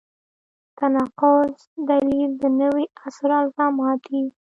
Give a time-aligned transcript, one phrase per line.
[0.77, 1.55] تناقض
[1.89, 4.23] دلیل د نوي عصر الزامات دي.